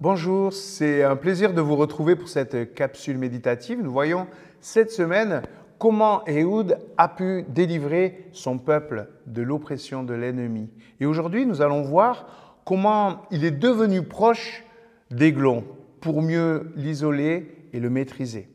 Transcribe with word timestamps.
Bonjour, 0.00 0.52
c'est 0.52 1.02
un 1.02 1.16
plaisir 1.16 1.52
de 1.52 1.60
vous 1.60 1.74
retrouver 1.74 2.14
pour 2.14 2.28
cette 2.28 2.72
capsule 2.72 3.18
méditative. 3.18 3.82
Nous 3.82 3.90
voyons 3.90 4.28
cette 4.60 4.92
semaine 4.92 5.42
comment 5.76 6.24
Ehud 6.28 6.78
a 6.96 7.08
pu 7.08 7.44
délivrer 7.48 8.28
son 8.30 8.58
peuple 8.58 9.08
de 9.26 9.42
l'oppression 9.42 10.04
de 10.04 10.14
l'ennemi. 10.14 10.70
Et 11.00 11.06
aujourd'hui, 11.06 11.46
nous 11.46 11.62
allons 11.62 11.82
voir 11.82 12.60
comment 12.64 13.22
il 13.32 13.44
est 13.44 13.50
devenu 13.50 14.04
proche 14.04 14.64
d'Aiglon 15.10 15.64
pour 16.00 16.22
mieux 16.22 16.70
l'isoler 16.76 17.68
et 17.72 17.80
le 17.80 17.90
maîtriser. 17.90 18.48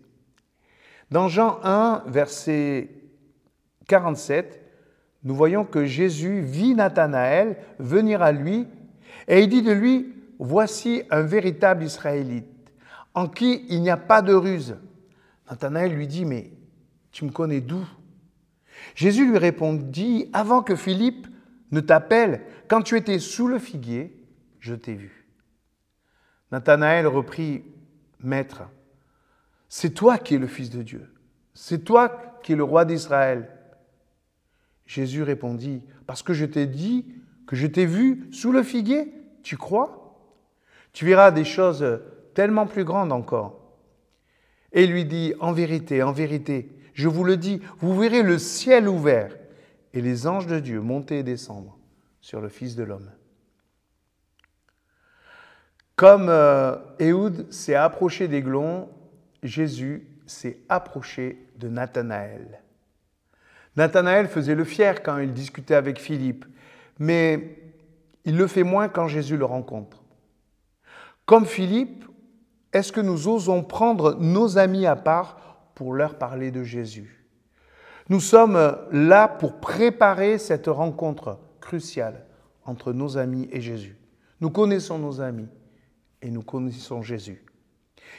Dans 1.12 1.28
Jean 1.28 1.60
1, 1.62 2.04
verset 2.08 2.90
47, 3.90 4.62
nous 5.26 5.36
voyons 5.36 5.66
que 5.66 5.84
Jésus 5.84 6.40
vit 6.40 6.74
Nathanaël 6.74 7.58
venir 7.80 8.22
à 8.22 8.32
lui 8.32 8.66
et 9.28 9.42
il 9.42 9.50
dit 9.50 9.62
de 9.62 9.74
lui, 9.74 10.23
Voici 10.40 11.04
un 11.10 11.22
véritable 11.22 11.84
Israélite, 11.84 12.46
en 13.14 13.28
qui 13.28 13.66
il 13.70 13.82
n'y 13.82 13.90
a 13.90 13.98
pas 13.98 14.22
de 14.22 14.34
ruse. 14.34 14.76
Nathanaël 15.50 15.94
lui 15.94 16.08
dit, 16.08 16.26
mais 16.26 16.52
tu 17.12 17.26
me 17.26 17.32
connais 17.32 17.62
d'où? 17.62 17.86
Jésus 18.96 19.30
lui 19.30 19.38
répondit, 19.38 20.30
avant 20.34 20.64
que 20.64 20.76
Philippe 20.76 21.28
ne 21.72 21.80
t'appelle, 21.80 22.44
quand 22.68 22.82
tu 22.82 22.98
étais 22.98 23.20
sous 23.20 23.48
le 23.48 23.60
figuier, 23.60 24.16
je 24.60 24.76
t'ai 24.76 24.94
vu. 24.94 25.28
Nathanaël 26.52 27.08
reprit, 27.08 27.64
Maître, 28.20 28.64
c'est 29.70 29.94
toi 29.94 30.18
qui 30.18 30.36
es 30.36 30.38
le 30.38 30.48
Fils 30.48 30.70
de 30.70 30.82
Dieu, 30.82 31.12
c'est 31.54 31.84
toi 31.84 32.40
qui 32.44 32.54
es 32.54 32.56
le 32.56 32.64
roi 32.64 32.86
d'Israël. 32.86 33.50
Jésus 34.86 35.24
répondit, 35.24 35.82
Parce 36.06 36.24
que 36.24 36.34
je 36.34 36.46
t'ai 36.46 36.68
dit 36.68 37.06
que 37.48 37.56
je 37.56 37.68
t'ai 37.68 37.86
vu 37.86 38.28
sous 38.32 38.52
le 38.52 38.64
figuier, 38.64 39.14
tu 39.44 39.58
crois? 39.58 40.03
Tu 40.94 41.06
verras 41.06 41.32
des 41.32 41.44
choses 41.44 42.00
tellement 42.34 42.68
plus 42.68 42.86
grandes 42.86 43.12
encore. 43.12 43.60
Et 44.72 44.86
il 44.86 44.92
lui 44.92 45.06
dit, 45.06 45.34
en 45.40 45.52
vérité, 45.52 46.02
en 46.02 46.12
vérité, 46.12 46.70
je 46.94 47.08
vous 47.08 47.24
le 47.24 47.38
dis, 47.38 47.62
vous 47.80 48.00
verrez 48.00 48.24
le 48.24 48.38
ciel 48.38 48.88
ouvert 48.88 49.36
et 49.94 50.02
les 50.02 50.28
anges 50.28 50.48
de 50.48 50.60
Dieu 50.60 50.82
monter 50.82 51.20
et 51.20 51.24
descendre 51.24 51.78
sur 52.22 52.42
le 52.42 52.50
Fils 52.50 52.76
de 52.76 52.84
l'homme. 52.84 53.12
Comme 55.96 56.28
euh, 56.30 56.76
s'est 57.52 57.76
approché 57.76 58.28
d'Aiglon, 58.28 58.90
Jésus 59.44 60.08
s'est 60.26 60.60
approché 60.70 61.48
de 61.58 61.68
Nathanaël. 61.68 62.62
Nathanaël 63.76 64.28
faisait 64.28 64.56
le 64.56 64.64
fier 64.64 65.04
quand 65.04 65.18
il 65.20 65.34
discutait 65.34 65.76
avec 65.76 66.00
Philippe, 66.00 66.46
mais 67.00 67.60
il 68.26 68.38
le 68.38 68.48
fait 68.48 68.64
moins 68.64 68.90
quand 68.90 69.08
Jésus 69.08 69.38
le 69.38 69.46
rencontre. 69.46 70.03
Comme 71.26 71.46
Philippe, 71.46 72.06
est-ce 72.74 72.92
que 72.92 73.02
nous 73.02 73.28
osons 73.28 73.64
prendre 73.64 74.16
nos 74.20 74.58
amis 74.58 74.86
à 74.86 74.96
part 74.96 75.70
pour 75.76 75.94
leur 75.94 76.18
parler 76.18 76.52
de 76.52 76.64
Jésus? 76.64 77.26
Nous 78.10 78.20
sommes 78.20 78.78
là 78.92 79.28
pour 79.28 79.60
préparer 79.60 80.38
cette 80.38 80.68
rencontre 80.68 81.40
cruciale 81.62 82.26
entre 82.66 82.92
nos 82.92 83.18
amis 83.18 83.48
et 83.52 83.62
Jésus. 83.62 83.96
Nous 84.42 84.50
connaissons 84.50 84.98
nos 84.98 85.22
amis 85.22 85.48
et 86.22 86.30
nous 86.30 86.42
connaissons 86.42 87.02
Jésus. 87.02 87.46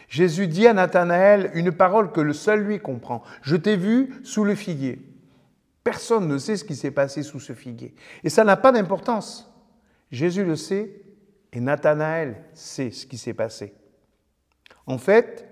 Jésus 0.08 0.48
dit 0.48 0.66
à 0.66 0.72
Nathanaël 0.72 1.50
une 1.54 1.72
parole 1.72 2.12
que 2.12 2.20
le 2.20 2.32
seul 2.32 2.62
lui 2.62 2.78
comprend. 2.80 3.22
Je 3.42 3.56
t'ai 3.56 3.76
vu 3.76 4.14
sous 4.22 4.44
le 4.44 4.54
figuier. 4.54 5.00
Personne 5.82 6.26
ne 6.26 6.38
sait 6.38 6.56
ce 6.56 6.64
qui 6.64 6.76
s'est 6.76 6.90
passé 6.90 7.22
sous 7.22 7.40
ce 7.40 7.52
figuier. 7.52 7.94
Et 8.22 8.30
ça 8.30 8.44
n'a 8.44 8.56
pas 8.56 8.72
d'importance. 8.72 9.52
Jésus 10.10 10.44
le 10.44 10.56
sait 10.56 11.03
et 11.54 11.60
Nathanaël 11.60 12.42
sait 12.52 12.90
ce 12.90 13.06
qui 13.06 13.16
s'est 13.16 13.32
passé. 13.32 13.74
En 14.86 14.98
fait, 14.98 15.48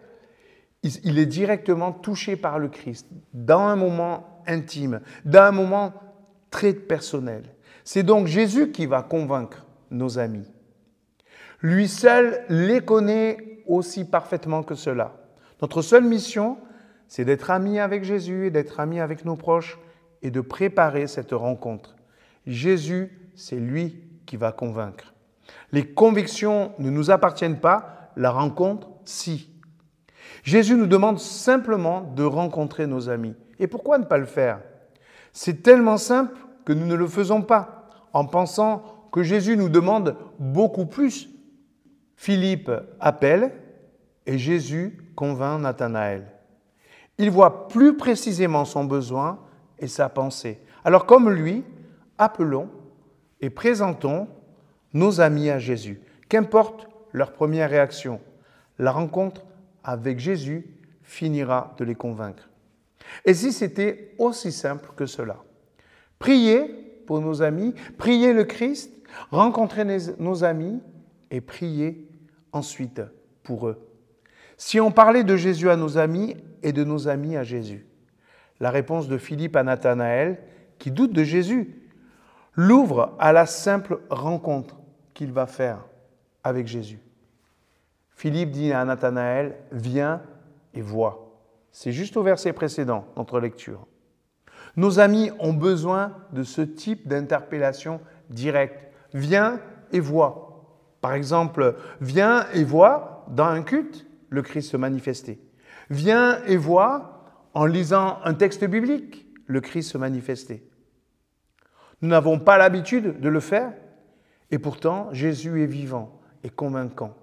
il 0.83 1.19
est 1.19 1.27
directement 1.27 1.93
touché 1.93 2.37
par 2.37 2.59
le 2.59 2.69
Christ 2.69 3.07
dans 3.33 3.61
un 3.61 3.77
moment 3.77 4.43
intime, 4.47 5.01
dans 5.25 5.45
un 5.45 5.53
moment 5.53 5.95
très 6.51 6.75
personnel. 6.75 7.45
C'est 7.85 8.03
donc 8.03 8.27
Jésus 8.27 8.73
qui 8.73 8.87
va 8.87 9.03
convaincre 9.03 9.65
nos 9.91 10.19
amis. 10.19 10.51
Lui 11.61 11.87
seul 11.87 12.45
les 12.49 12.81
connaît 12.81 13.63
aussi 13.67 14.05
parfaitement 14.05 14.65
que 14.65 14.75
cela. 14.75 15.15
Notre 15.61 15.83
seule 15.83 16.05
mission, 16.05 16.59
c'est 17.07 17.25
d'être 17.25 17.53
amis 17.53 17.79
avec 17.79 18.03
Jésus 18.03 18.47
et 18.47 18.51
d'être 18.51 18.81
amis 18.81 18.99
avec 18.99 19.25
nos 19.25 19.37
proches 19.37 19.79
et 20.23 20.33
de 20.33 20.41
préparer 20.41 21.07
cette 21.07 21.31
rencontre. 21.31 21.95
Jésus, 22.45 23.31
c'est 23.37 23.57
lui 23.57 24.03
qui 24.27 24.37
va 24.37 24.51
convaincre. 24.51 25.12
Les 25.73 25.87
convictions 25.87 26.73
ne 26.79 26.91
nous 26.91 27.11
appartiennent 27.11 27.61
pas, 27.61 28.11
la 28.17 28.31
rencontre, 28.31 28.89
si. 29.05 29.51
Jésus 30.43 30.75
nous 30.75 30.87
demande 30.87 31.19
simplement 31.19 32.13
de 32.17 32.25
rencontrer 32.25 32.87
nos 32.87 33.09
amis. 33.09 33.35
Et 33.59 33.67
pourquoi 33.67 33.99
ne 33.99 34.05
pas 34.05 34.19
le 34.19 34.27
faire? 34.27 34.61
C'est 35.33 35.63
tellement 35.63 35.97
simple 35.97 36.37
que 36.65 36.73
nous 36.73 36.87
ne 36.87 36.95
le 36.95 37.07
faisons 37.07 37.43
pas, 37.43 37.89
en 38.13 38.27
pensant 38.27 38.83
que 39.13 39.23
Jésus 39.23 39.57
nous 39.57 39.69
demande 39.69 40.17
beaucoup 40.39 40.87
plus. 40.87 41.29
Philippe 42.17 42.71
appelle 43.01 43.53
et 44.27 44.39
Jésus 44.39 44.99
convainc 45.17 45.61
Nathanaël. 45.61 46.27
Il 47.19 47.31
voit 47.31 47.69
plus 47.69 47.97
précisément 47.97 48.65
son 48.65 48.85
besoin 48.85 49.41
et 49.79 49.89
sa 49.89 50.09
pensée. 50.09 50.61
Alors 50.85 51.07
comme 51.07 51.31
lui, 51.31 51.65
appelons 52.19 52.69
et 53.41 53.51
présentons 53.51 54.29
nos 54.95 55.21
amis 55.21 55.51
à 55.51 55.59
Jésus. 55.59 56.01
Qu'importe 56.29 56.89
leur 57.13 57.33
première 57.33 57.71
réaction, 57.71 58.21
la 58.79 58.91
rencontre 58.91 59.45
avec 59.85 60.19
Jésus 60.19 60.67
finira 61.03 61.75
de 61.79 61.85
les 61.85 61.95
convaincre. 61.95 62.49
Et 63.25 63.35
si 63.35 63.53
c'était 63.53 64.15
aussi 64.19 64.53
simple 64.53 64.91
que 64.97 65.07
cela? 65.07 65.37
Priez 66.19 66.65
pour 67.07 67.21
nos 67.21 67.43
amis, 67.43 67.75
priez 67.99 68.33
le 68.33 68.45
Christ, 68.45 68.93
rencontrez 69.31 69.85
nos 70.19 70.45
amis 70.45 70.81
et 71.31 71.41
priez 71.41 72.09
ensuite 72.53 73.03
pour 73.43 73.69
eux. 73.69 73.89
Si 74.57 74.81
on 74.81 74.93
parlait 74.93 75.25
de 75.25 75.37
Jésus 75.37 75.69
à 75.69 75.77
nos 75.77 75.99
amis 75.99 76.37
et 76.63 76.73
de 76.73 76.85
nos 76.85 77.09
amis 77.09 77.37
à 77.37 77.43
Jésus, 77.43 77.87
la 78.61 78.71
réponse 78.71 79.09
de 79.09 79.19
Philippe 79.19 79.57
à 79.57 79.65
Nathanaël, 79.65 80.39
qui 80.79 80.91
doute 80.91 81.13
de 81.13 81.25
Jésus, 81.25 81.75
l'ouvre 82.55 83.17
à 83.19 83.33
la 83.33 83.47
simple 83.47 84.01
rencontre 84.09 84.77
qu'il 85.15 85.33
va 85.33 85.47
faire 85.47 85.85
avec 86.45 86.67
Jésus. 86.67 87.01
Philippe 88.15 88.51
dit 88.51 88.73
à 88.73 88.85
Nathanaël, 88.85 89.57
viens 89.73 90.23
et 90.75 90.81
vois. 90.81 91.33
C'est 91.73 91.93
juste 91.93 92.17
au 92.17 92.23
verset 92.23 92.53
précédent, 92.53 93.07
notre 93.17 93.41
lecture. 93.41 93.87
Nos 94.77 95.01
amis 95.01 95.31
ont 95.39 95.53
besoin 95.53 96.17
de 96.33 96.43
ce 96.43 96.63
type 96.63 97.09
d'interpellation 97.09 98.01
directe. 98.31 98.89
Viens 99.13 99.61
et 99.93 100.01
vois. 100.01 100.65
Par 101.01 101.15
exemple, 101.15 101.77
viens 102.01 102.47
et 102.55 102.65
vois 102.65 103.27
dans 103.29 103.47
un 103.47 103.63
culte 103.63 104.07
le 104.29 104.43
Christ 104.43 104.71
se 104.71 104.77
manifester. 104.77 105.41
Viens 105.91 106.43
et 106.45 106.57
vois 106.57 107.25
en 107.55 107.67
lisant 107.67 108.19
un 108.25 108.35
texte 108.35 108.65
biblique 108.65 109.27
le 109.47 109.61
Christ 109.61 109.91
se 109.91 109.99
manifester. 109.99 110.67
Nous 112.01 112.09
n'avons 112.09 112.39
pas 112.39 112.57
l'habitude 112.57 113.21
de 113.21 113.29
le 113.29 113.41
faire, 113.41 113.73
et 114.53 114.59
pourtant, 114.59 115.09
Jésus 115.13 115.63
est 115.63 115.67
vivant 115.67 116.21
et 116.45 116.51
convaincant. 116.51 117.15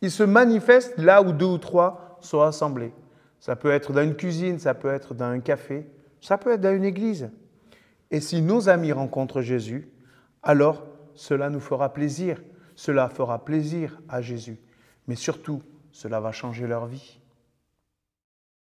Il 0.00 0.10
se 0.10 0.22
manifeste 0.22 0.96
là 0.98 1.20
où 1.20 1.32
deux 1.32 1.46
ou 1.46 1.58
trois 1.58 2.16
sont 2.20 2.40
assemblés. 2.40 2.92
Ça 3.40 3.56
peut 3.56 3.72
être 3.72 3.92
dans 3.92 4.02
une 4.02 4.14
cuisine, 4.14 4.60
ça 4.60 4.72
peut 4.72 4.92
être 4.92 5.12
dans 5.12 5.26
un 5.26 5.40
café, 5.40 5.86
ça 6.20 6.38
peut 6.38 6.52
être 6.52 6.60
dans 6.60 6.74
une 6.74 6.84
église. 6.84 7.28
Et 8.12 8.20
si 8.20 8.40
nos 8.40 8.68
amis 8.68 8.92
rencontrent 8.92 9.42
Jésus, 9.42 9.90
alors 10.44 10.86
cela 11.14 11.50
nous 11.50 11.60
fera 11.60 11.92
plaisir. 11.92 12.40
Cela 12.76 13.08
fera 13.08 13.44
plaisir 13.44 14.00
à 14.08 14.20
Jésus. 14.20 14.58
Mais 15.08 15.16
surtout, 15.16 15.62
cela 15.90 16.20
va 16.20 16.30
changer 16.30 16.68
leur 16.68 16.86
vie. 16.86 17.20